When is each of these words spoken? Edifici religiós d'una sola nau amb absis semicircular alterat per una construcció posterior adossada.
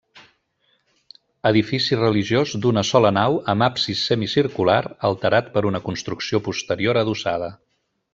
Edifici 1.49 1.99
religiós 1.99 2.53
d'una 2.63 2.83
sola 2.91 3.11
nau 3.17 3.37
amb 3.53 3.65
absis 3.67 4.01
semicircular 4.13 4.79
alterat 5.11 5.53
per 5.59 5.65
una 5.73 5.83
construcció 5.89 6.41
posterior 6.49 7.01
adossada. 7.03 7.51